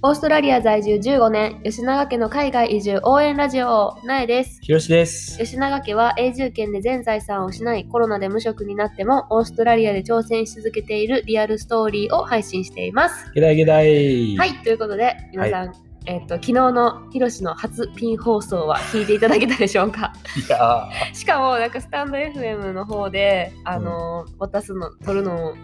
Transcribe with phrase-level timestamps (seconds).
[0.00, 4.60] オーストラリア在住15年、吉永家の海外移住応援ラジオ、なえです。
[4.62, 5.36] ひろしです。
[5.38, 13.28] 吉永家は永住権で全財産を失い、コロナで無職になっても、オーストラリアで挑戦し続けているリアルストーリーを配信しています。
[13.34, 14.36] ゲダイゲダイ。
[14.36, 15.72] はい、ということで、皆さん、
[16.06, 20.12] えっと、昨日のひろしの初ピン放送は聞いていただけたでしょうか？
[20.36, 25.54] いやしかも、なんかスタンド FM の方で、あの渡すの、撮るのを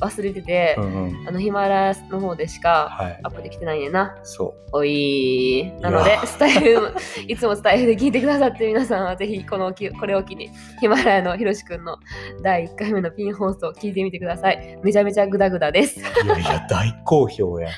[0.00, 0.82] 忘れてて、ー。
[0.82, 1.28] うんうん。
[1.28, 3.20] あの、ヒマラヤの方でしかはい。
[3.22, 4.16] アップできてないねんな。
[4.22, 6.94] そおいなのでスタイフ、
[7.26, 11.96] いつもスタイフで聞いてくださってる皆さんは、ぜひこのきこれを機に、ヒマラヤのひろしくんの
[12.42, 14.78] 第1回目のピン放送を聞いてみてください。
[14.82, 16.00] めちゃめちゃグダグダです。
[16.00, 16.26] う。
[16.26, 17.70] いやいや、大好評や。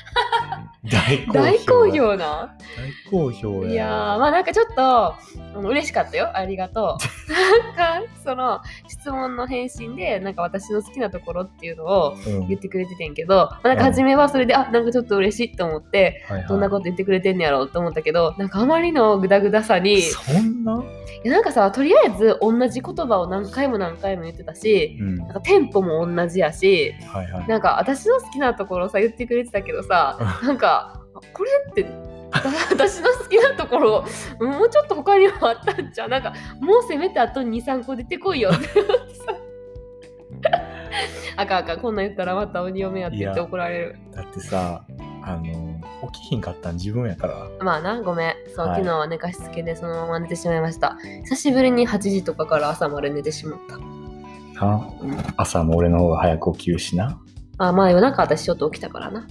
[0.89, 1.33] 大好評。
[1.33, 1.87] 大好。
[1.91, 2.55] 評な。
[2.77, 3.71] 大好評や。
[3.71, 5.15] いやー、まあなんかちょっと、
[5.59, 6.35] 嬉しかったよ。
[6.35, 6.97] ありがと
[7.29, 7.31] う。
[7.77, 12.47] なんか、その、質問の返信で、なんか私の好きなところっていうのをうん。
[12.47, 20.83] 言ってくれててんけど、まあ、なんか初めはそれで、あ、なんかちょっと嬉しいと思って、はいはいどんなこと言ってくれてんねやろうと思ったけど、なんかあまりのグダグダさに、いそんな？
[21.23, 25.15] やなんかさ、とりあえず同じ言葉を何回も何回も言ってたし、うん。
[25.17, 27.47] なんかテンポも同じやし、はいはい。
[27.47, 31.89] なんか私の好きなところさ、言ってくれてたけどさ、 なんか、あこれって、だ
[32.71, 34.05] 私の好きなところ、
[34.39, 36.09] もうちょっと他にもあったんじゃう？
[36.09, 38.67] なんか、もうせめてあと2、3個出てこいよって。
[41.37, 43.95] あかんあかん、こんなん言ったらまた鬼嫁やって言って怒られる。
[44.13, 44.83] だってさ、
[45.23, 45.43] あの、
[46.11, 47.47] 起きひんかったん自分やから。
[47.59, 48.33] まあな、ごめん。
[48.55, 50.97] そう、はい昨日は寝かしつけでそのまま寝てしまいました。
[51.25, 53.77] 久しぶりに8時とかから朝まで寝てしまった。
[54.65, 54.87] な
[55.37, 57.19] 朝も俺の方が早く起きるしな。
[57.57, 59.27] あまあ夜中私ちょっと起きたからな。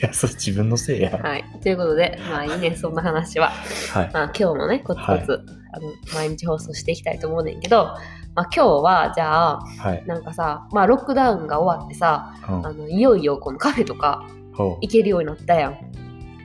[0.00, 1.10] いや、それ自分のせいや。
[1.10, 1.44] はい。
[1.62, 3.50] ということで、まあいいね、そんな話は。
[3.92, 4.10] はい。
[4.12, 7.84] まあ今日もね、コツコツ、あの毎日放送していきたいと思うねんけど、
[8.34, 10.04] まあ今日はじゃあ、はい。
[10.06, 15.78] なんかさ、まあロックダウンが終わってさ、うんあのいよいよこのカフェとかほ行けるようになったやん。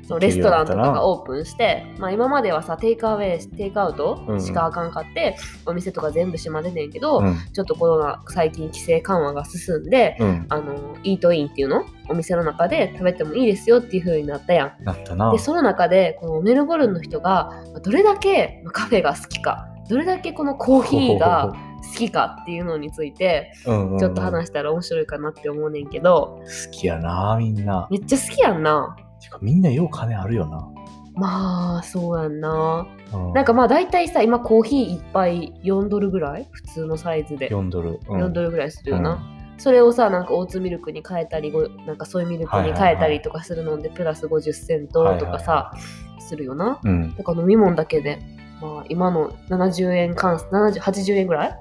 [0.09, 5.37] そうレストランとかがオープンして、まあ、今まではさテイクアウェイテイクアウトうんうんしかあかんかって、
[5.67, 7.21] お店とか全部閉まっててんけど、う。
[7.21, 7.37] うん。
[7.53, 10.45] ちょっとコロナ最近規制緩和が進んで、うん。
[10.49, 14.83] あのイートインっていうのお店の中で食べてもいいですよっていう風になったやん。
[14.83, 15.31] なったな。
[15.31, 17.52] でその中でこのメルボルンの人が
[17.83, 21.53] どれだけカフェが好きかどれだけこのコーヒーが
[21.83, 27.87] 好きかっていうのについてうんうんうんちょっと話したら面白いかなって思うねんけど好きやな、みんな。
[27.92, 28.95] めっちゃ好きやんな。
[29.19, 30.67] てかみんなよう金あるよな。
[31.15, 32.87] まあそうやんな。
[33.13, 36.47] うんなんかまあ大体さ今コーヒー一杯4ドルぐらい？
[36.52, 37.99] 普通のサイズで4ドル。
[38.07, 39.19] うん4ドルぐらいするよな。
[39.57, 45.73] それをさなんかオーツミルクに変えたりごなんかソイミルクに変えたりとかするのでプラス50セントとかさ
[46.19, 46.80] するよな。
[46.81, 47.15] うん。
[47.15, 48.21] だから飲み物だけで、
[48.61, 51.59] まあ、今の70円換70 80円ぐらい？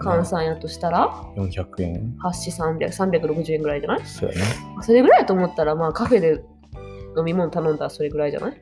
[0.00, 2.16] 換算やとしたら？400円。
[2.24, 4.06] 8四300 360円ぐらいじゃない？
[4.06, 4.32] そね。
[4.80, 6.42] それぐらいやと思ったらまあカフェで
[7.16, 8.60] 飲み物頼んだらそれぐらいじゃない？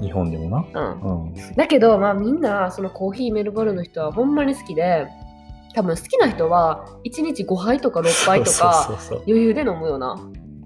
[0.00, 0.96] 日本でもな。
[1.00, 1.34] うんうん。
[1.56, 5.06] だけど、まあ、みんなそのコーヒーメルボルンの人はほんまに好きで
[5.74, 10.16] 多分好きな人は1日5杯とか6杯とか余裕で飲むよな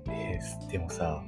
[0.08, 1.22] えーでもさ、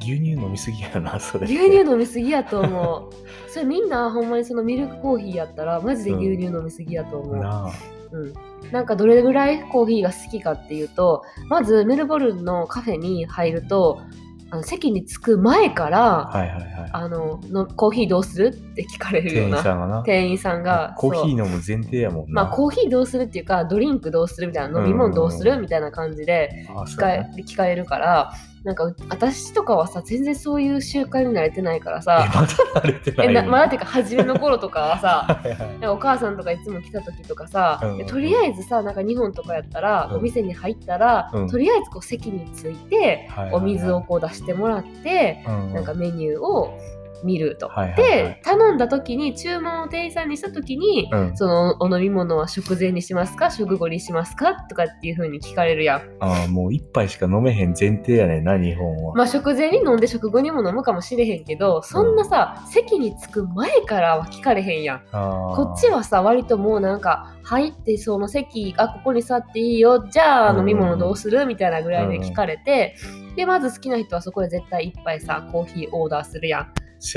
[0.00, 1.44] 牛乳飲みすぎやな、それ。
[1.44, 7.72] 牛乳飲みすぎやと思うそれみんなほんまにそのミルクコーヒーやったらマジで牛乳飲みすぎやと思う、なあ。
[8.12, 8.32] うん
[8.72, 14.00] なんかどれぐらいコーヒーが好きかっていうとまずメルボルンのカフェに入ると
[14.50, 16.90] あの席に着く前から、はいはいはい。
[16.92, 18.58] あののコーヒーどうする？
[18.84, 20.02] って聞かれるよ店員うなさんがな。
[20.02, 22.44] 店員さんがコーヒー飲む前提やもんな。
[22.44, 28.32] まあ、コーヒーどうするっていうかドリンクどうするみたいな飲み物どうするみたいな感じであ聞か聞かれるから
[28.62, 40.16] なんかう私とかはさ全然そういう習慣に慣れてないからえ、さまだ慣れてないえなまだっていうか初めの頃とかはさ はいお母さんとかいつも来た時とかさ、うんうんとりあえずさなんか日本とかやったら、うん。
[40.16, 41.48] お店に入ったら、うん。
[41.48, 43.54] とりあえずこう席に着いて、はいはいはい。
[43.54, 45.74] お水をこう出してもらって、うん。
[45.74, 46.76] なんかメニューを
[47.24, 47.68] 見ると。
[47.68, 53.50] はいはいはいで頼んだ時に注文を店員さんにした時に、うんそのお飲み物は食前にしますか？
[53.50, 54.54] 食後にしますか？
[54.68, 56.02] とかっていう風に聞かれるやん。
[56.20, 59.14] ああ、もう一杯しか飲めへん前提やねんな、日本は。
[59.14, 65.00] まあ食前に飲んで食後にも飲むかもしれへんけどそんなさ、席に着く前からは聞かれへんやん。
[65.10, 71.46] こっちはさ割ともうなんか入ってその席あここに座っていいよじゃあうん飲み物どうする？
[71.46, 72.96] みたいなぐらいで聞かれて、
[73.36, 76.72] でまず好きな人はそこで絶対一杯さコーヒーオーダーするやん。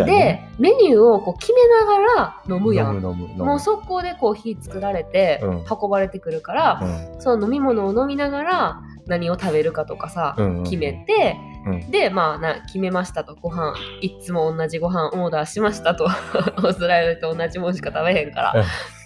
[0.06, 2.00] でメニューをこう決めなが
[2.48, 3.02] ら飲むやん。
[3.02, 5.66] もう速攻でコーヒー作られてうん。
[5.70, 6.80] 運ばれてくるから、
[7.16, 7.22] うん。
[7.22, 11.92] その飲み物を飲みながら何を食べるかとかさ、うんうん決めてうん。
[11.92, 13.36] でまあな決めましたと。
[13.36, 16.06] ご飯いつも同じご飯オーダーしましたと。
[16.06, 18.66] オーストラリアと同じもんしか食べへんから、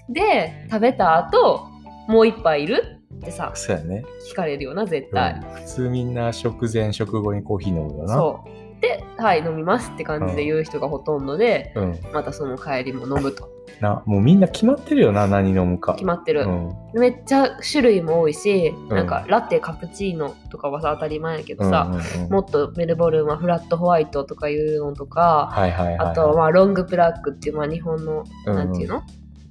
[0.09, 1.67] で食べた後
[2.07, 4.05] もう一杯いるってさそうやね。
[4.31, 5.13] 聞かれるよな絶うん。
[5.15, 8.13] 対、普通みんな食前、食後にコーヒー飲むよな。
[8.13, 11.99] そうではい飲みますって感じで言う人がほとんどで、うん。
[12.13, 13.49] またその帰りも飲むと
[13.81, 15.93] な、もうみんな決まってるよな、何飲むか。
[15.93, 16.73] 決まってる、うん。
[16.93, 26.09] めっちゃ種類も多いし、うんなんかラテカプチーノとかはさ当たり前やけどうんさ、うんうんもっとメルボルンはフラットホワイトとかいうのとか、はいはいはいはい。
[26.09, 29.03] あとはまあロングブラックっていうまあ日本の、うんなんていうの？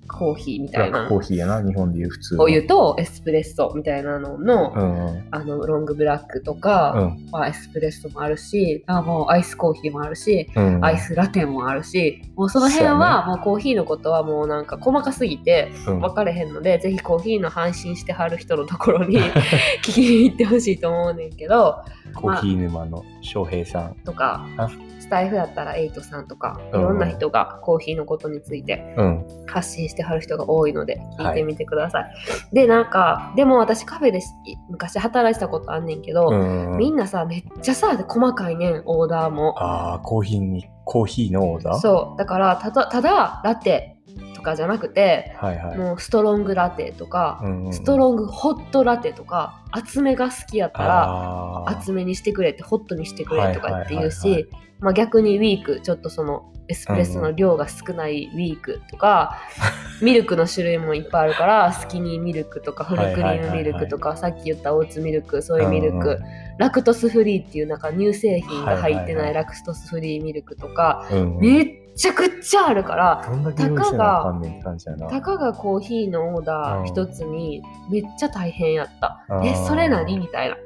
[0.06, 2.44] コーヒーみたいなクコーヒーやな、日本でいう普通の。
[2.44, 5.28] お湯とエスプレッソみたいなのの,、うんうん。
[5.30, 10.84] あのロングブラックとか、うんまあ、エスプレッソもあるしあもうアイスコーヒーもあるし、うん。
[10.84, 19.18] アイスラテもあるしもうその辺はもうコーヒーのことはもうなんか細かすぎてうん分かれへんので、ぜひコーヒーの配信してはる人のところに
[19.82, 21.76] 聞きに行ってほしいと思うねんけど
[22.16, 23.94] コーヒー沼の翔平さん。
[24.04, 24.68] とかあ？
[24.98, 29.24] スタイフだったらエイトさんとかいうんろんな人がコーヒーのことについてうん。
[29.46, 32.06] 発信してはる人が多いので聞いてみてください。
[32.52, 34.26] でなんかでも私カフェでし
[34.68, 36.76] 昔働いてたことあんねんけど、うん。
[36.76, 39.54] みんなさめっちゃさ細かいねんオーダーも。
[39.62, 41.78] ああ、コーヒーに、コーヒーのオーダー？
[41.78, 43.96] そうだからただただラテ
[44.34, 45.78] とかじゃなくて、はいはい。
[45.78, 47.72] もうストロングラテとか、うんうんうん。
[47.74, 54.48] ストロングホットラテとか厚めが好きやったら厚めにしてくれってホットにしてくれとかって言うはいはいはいし
[54.80, 59.38] まあ逆にウィークちょっとそのエスプレッソの量が少ないウィークとか、
[60.02, 66.18] ミルクの種類もいっぱいあるからスキニーミルクとかフルクリームミルクとか、さっき言ったオーツミルクソイミルク、
[66.58, 71.06] ラクトスフリーっていうなんか乳製品が入ってないラクトスフリーミルクとか、
[71.38, 75.08] めっちゃくちゃあるからどんだけ用意せなあかんねんって感じやな。
[75.08, 79.24] たかがコーヒーのオーダー一つにめっちゃ大変やった。
[79.44, 80.56] え、それ何みたいな。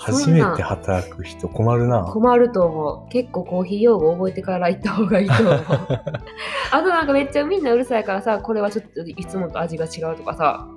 [0.00, 2.02] 初めて働く人困るな。
[2.04, 3.08] 困ると思う。
[3.10, 5.54] 結構コーヒー用語覚えてから行った方がいいと思う。
[6.70, 10.68] あとなんかめっちゃみんなうるさいからさ、これはちょっといつもと味が違うとかさ、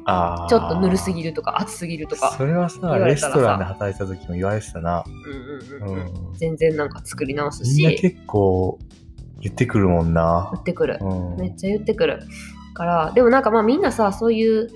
[0.50, 2.32] ちょっとぬるすぎるとか熱すぎるとか。
[2.32, 5.04] それはさ、レストランで働いた時も言われてたな。
[6.34, 8.80] 全然なんか作り直すし、みんな結構
[9.40, 10.58] 言ってくるもんな売。
[10.58, 10.98] ってくる。
[11.00, 12.20] うんめっちゃ言ってくる。
[12.74, 14.68] から、でもなんかまあみんなさ、そういう、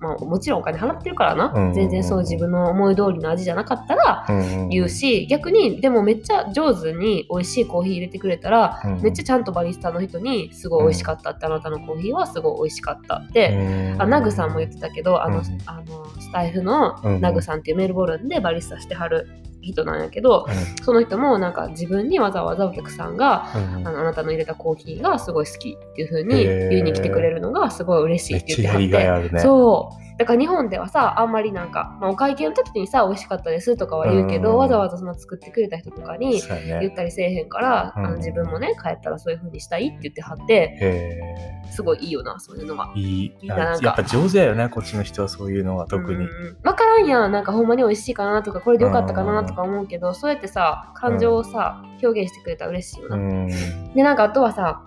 [0.00, 1.52] まあもちろんお金払ってるからな。
[1.54, 1.74] うんうんうん。
[1.74, 4.26] 全然そう自分の思い通りの味じゃなかったら、
[4.70, 15.44] 言うし、逆にでもめっちゃ上手に美味しいコーヒー入れてくれたら、うんめっちゃちゃんとバリスタの人にすごい美味しかったって、あなたのコーヒーはすごい美味しかったって、あナグさんも言ってたけどあの、うん。
[15.66, 17.20] あのスタイフのうん。
[17.20, 19.28] ナグさんっていうメルボルンでバリスタしてはる
[19.60, 29.30] 人なんやけど、うその人もなんか自分にわざわざお客さんがんうんあのあなたの入れたコーヒーがすごい好きっていう風にへー言いに来てくれるのがすごい嬉しいめっって言ってはって。
[29.30, 29.40] ね。
[29.40, 36.42] そうだから日本ではさあんまりなんか、まあ、お会計の時にさ美味しかったですとかは言うけど、うんわざわざその作ってくれた人とかに。
[36.80, 42.92] 言ったりせえへんから、うんあの自分もね帰ったらそういう風にしたいって言ってはってへすごいいいよなそういうのは。
[42.96, 42.98] え。
[42.98, 43.46] いい。
[43.46, 46.24] ななんかやっぱ上手やよね、こっちの人はそういうのは特に。
[46.24, 53.16] うん分からんやんなんかほんまに美味しいかなとかこれでよかったかなとか思うけど、そうやってさ感情をさ、表現してくれたら嬉しいよな。
[53.16, 53.94] うん。
[53.94, 54.84] でなんかあとはさ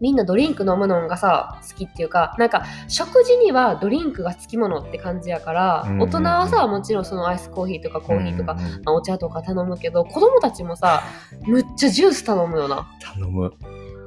[0.00, 11.02] みんなドリンク飲むのがさ好きっていうかなんか食事にはドリンクがつきものって感じやから、うん大人はさもちろんそのアイスコーヒーとかコーヒーとか、うんお茶とか頼むけど子供たちもさ
[11.42, 13.52] むっちゃジュース頼むよな頼む。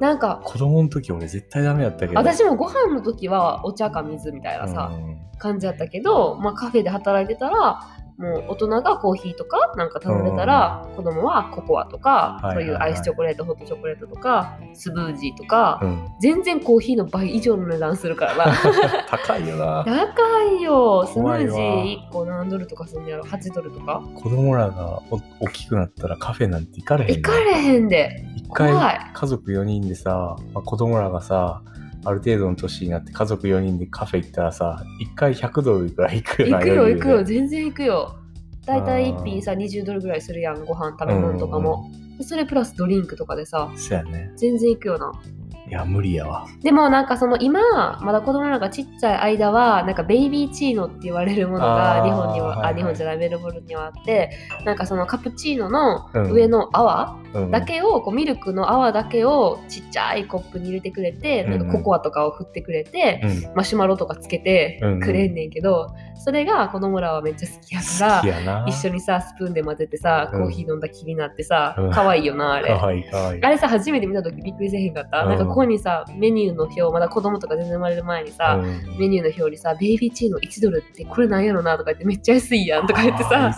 [0.00, 2.14] なんか子供の時俺絶対ダメやったけど。
[2.14, 5.18] 私もご飯の時はお茶か水みたいなさ、うん。
[5.38, 7.80] 感じやったけど、まあ、カフェで働いてたら
[8.16, 16.08] もう大人がコーヒーとかなんか頼んでたら、子供はココアとか、そういうアイスチョコレートホットチョコレートとかスムージーとか、うん。
[16.20, 18.36] 全然コーヒーの倍以上の値段するから。
[18.36, 18.52] な
[19.10, 19.84] 高いよな。
[19.84, 21.06] 高いよ。
[21.06, 24.00] スムージー1個何ドルとかすんのやろ？8ドルとか？
[24.14, 27.16] 子供らがお大きくなったらカフェなんて行かれへん。
[27.16, 28.72] 行かれへんで回
[29.12, 31.62] 家族4人でさ、まあ、子供らがさ
[32.04, 37.24] ある程度の年になって家族4人でカフェ行ったらさ一回100ドルぐらい行くよな行くよ行くよ。
[37.24, 38.18] 全然行くよ。
[38.66, 43.70] だいたい1品さ20ドルぐらいするやんご飯食べ物とかも、でそれプラスドリンクとかでさ。
[43.76, 44.32] そうやね。
[44.36, 45.12] 全然行くよな。
[45.43, 45.43] い
[45.74, 46.46] や無理やわ。
[46.62, 52.74] でもなんかその今まだ子供らがちっちゃい間はなんかベイビーチーノって言われるものが日本にはあ、はいはい。
[52.76, 54.30] 日本じゃないメルボルンにはあって
[54.64, 56.32] なんかそのカプチーノのうん。
[56.32, 57.50] 上の泡うん。
[57.50, 61.50] だけを、こうミルクの泡だけをちっちゃいコップに入れてくれて、うん。
[61.50, 63.56] なんかココアとかを振ってくれて、うん。
[63.56, 70.40] マシュマロとかつけてうんくれんねんけど、それが子供らはめっちゃ好きやから一緒にさスプーンで混ぜてさうん。
[70.42, 71.90] コーヒー飲んだ気になってさ、うん。
[71.90, 72.68] 可愛いよなあれ。
[72.68, 73.38] かわいいかわい。
[73.38, 75.28] いあれさ初めて見た時びっくりせえへんかった、うん。
[75.30, 78.98] なんかここにさメニューの表まだ子供とか全然生まれる前にさ、うん。
[78.98, 83.54] メニューの表にさベイビーチーノ1ドルってこれなんやろなとか言ってめっちゃ安いやんとか言ってさ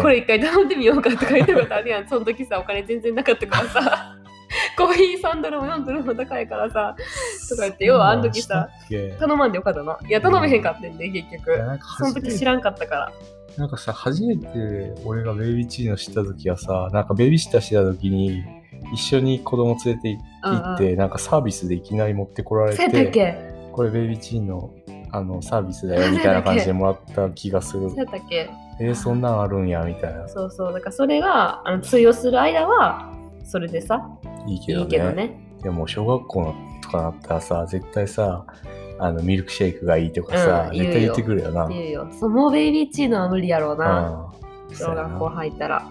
[0.00, 4.16] これ一回頼んでみようかとか言ったことあるやんその時さお金全然なかったからさ。
[4.76, 6.94] コーヒー3ドルも4ドルも高いからさ
[7.48, 8.68] とか言って要はあの時さ
[9.18, 11.60] 頼まんでよかったないや頼めへんかってんで結局。
[11.98, 13.12] その時知らんかったから。
[13.56, 18.42] なんかさ、初めて俺がベイビーチーノ知った時はさ、なんかベビーシッターしてた時に、
[18.94, 23.52] 一緒に子供連れて行って、なんかサービスでいきなり持ってこられてけ？
[23.72, 24.72] これベイビーチーの
[25.10, 27.90] あのサービスだよ みたいな感じでもらった気がする。
[27.90, 28.48] そっけ？
[28.80, 30.26] えー、そんなんあるんやみたいな。
[30.28, 33.12] そうそうだからそれがあの通用する間は
[33.44, 34.08] それでさ
[34.46, 34.84] いいけどね。
[34.84, 35.38] いいけどね。
[35.62, 38.46] でも小学校のとかなったらさ絶対さ
[38.98, 41.64] あのミルクシェイクがいいとかさ、うん絶対言ってくるよな。
[41.66, 42.08] っていうよ。
[42.18, 44.30] そうもうベイビーチーノは無理やろうな。
[44.70, 44.76] うん。
[44.76, 45.84] 小学校入ったら。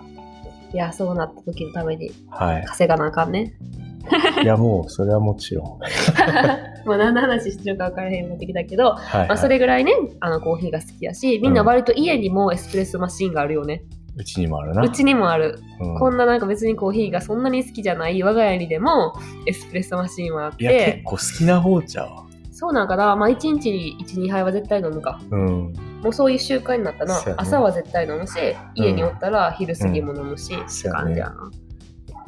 [0.73, 2.63] いやそうなった時のためにはい。
[2.63, 3.53] 稼がなあかんね。
[4.41, 5.65] いやもうそれはもちろん。
[6.87, 9.27] もう何の話してるか分からへんなってきたけど、はい、はい。
[9.27, 14.81] まあ、それぐらいねあのコーヒーが好きやしみんな割と家にもエスプレッソマシンがあるよね、うちにもあるな。
[14.83, 15.97] うちにもある、うん。
[15.97, 19.13] こんななんか別にコーヒーがそんなに好きじゃない我が家にでも
[19.47, 22.09] エスプレッソマシンはあっいや結て構好きな方ちゃう
[22.51, 23.15] そうなんかな。
[23.15, 25.19] まあ1日に12杯は絶対飲むか。
[25.31, 25.73] うん。
[26.03, 27.33] もうそういう習慣になったな、ね。
[27.37, 28.37] 朝は絶対飲むし
[28.75, 31.51] 家におったら昼過ぎも飲むし、って感じやな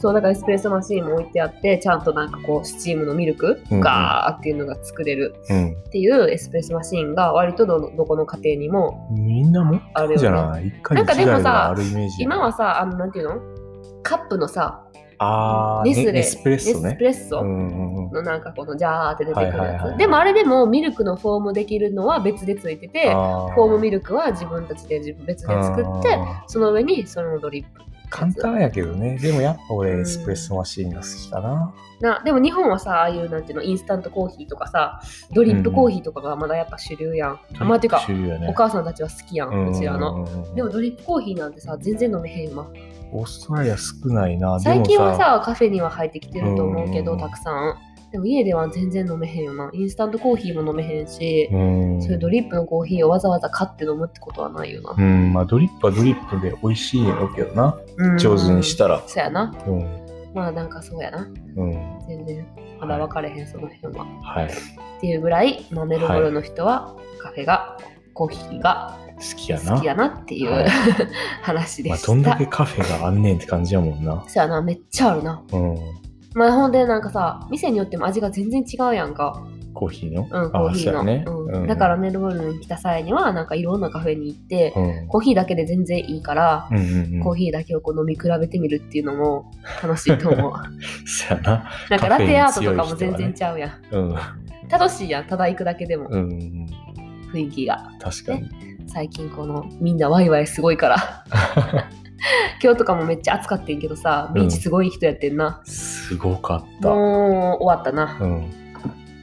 [0.03, 5.71] そうだからエスプレッソマシンも置いてあってちゃんとなんかこうスチームのミルクうんガーっていうのが作れるうん。
[5.71, 10.13] っていうエスプレッソマシンが割とどのどこの家庭にもみんな持ってあるよね。
[10.15, 10.67] るじゃない？
[10.67, 13.41] 一回なんかでもさ一台があるイメージ今はさあのなんていうの？
[14.03, 14.83] カップのさ
[15.19, 16.83] あーネスレねネスプレッソね。
[16.83, 26.17] ネスプレッソのなんかこのジャーって出てくるやつ、はいはいはいでもあれでもミルクのフォームできるのは別でついててフォームミルクは自分たちで自分別で作って
[26.47, 27.81] その上にそのドリップ
[28.13, 29.17] 簡単やけどね。
[29.17, 30.01] でもやっぱ俺うん。
[30.01, 31.73] エスプレッソマシーンが好きかな。
[31.99, 35.01] なでも日本はさああいうなんていうのインスタントコーヒーとかさ
[35.31, 38.47] ドリップコーヒーとかがまだやっぱ主流やん、あまあてか主流やね。
[38.49, 39.71] お母さんたちは好きやん、うん。
[39.71, 40.15] うちらの。
[40.15, 42.67] うんうんうんでもドリップコーヒーなんてさ全然飲めへんよな
[43.11, 44.59] オーストラリア少ないな。
[44.59, 47.19] 最近はさカフェには入ってきてると思うけど、うん。
[47.19, 47.77] たくさん
[48.13, 49.71] でも家では全然飲めへんよな。
[49.73, 51.57] インスタントコーヒーも飲めへんし、う
[51.97, 51.99] ん。
[51.99, 54.93] そういうドリップのコーヒーをわざわざ買って飲むってことはないよな。
[54.95, 57.75] う、んまあドリップはドリップで美味しいんやろうけどな。
[57.97, 58.17] うん。
[58.19, 59.01] 上手にしたら。
[59.07, 59.51] そうやな。
[59.65, 60.05] うん。
[60.35, 61.27] まあなんかそうやな。
[61.55, 61.99] うん。
[62.07, 62.45] 全然
[62.79, 64.05] まだ分かれへんその辺は。
[64.21, 64.45] はい。
[64.45, 64.49] っ
[65.01, 67.79] ていうぐらい、まあ、メルボルンの人はカフェが、
[68.13, 69.73] コーヒーが好きやな。
[69.73, 70.67] 好きやなっていう、はい。
[71.41, 72.11] 話でした。
[72.11, 74.23] まあどんだけカフェがあんねんって感じやもんな。
[74.27, 75.43] そうやな、めっちゃあるな。
[75.51, 76.03] うん
[76.33, 79.45] まあほんでなんかさ、店によっても味が全然違うやんか。
[79.73, 80.27] コーヒーの？
[80.31, 81.03] うん、コーヒーの。
[81.03, 90.53] ねうんうんだからメルボルンに来た際には、なんかいろんなカフェに行って、うんコーヒーだけで全然いいから、うんうんうんコーヒーだけをこう飲み比べてみるっていうのも楽しいと思う。
[91.05, 93.71] そうやななんかラテアートとかも全然ちゃうやん。
[93.91, 94.15] うん
[94.69, 96.67] 楽しいやん、ただ行くだけでもうんうん
[97.33, 97.89] 雰囲気が。
[97.99, 98.49] 確かに
[98.87, 100.97] 最近このみんなワイワイすごいから。
[102.61, 105.61] 今日とかもめっちゃ暑かってんけどさ、ビーチすごい人やってんな。
[105.65, 106.89] すごかった。
[106.89, 108.17] もう終わったな。
[108.19, 108.51] うん。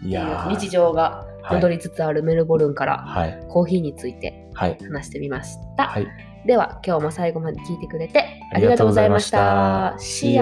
[0.02, 0.50] いやー。
[0.50, 3.46] 日常が戻りつつあるメルボルンからはい。
[3.48, 4.78] コーヒーについてはい。
[4.80, 5.86] 話してみました。
[5.86, 6.06] はい。
[6.46, 9.94] では今日も最後まで聞いてくれてありがとうございました。
[9.94, 10.38] あり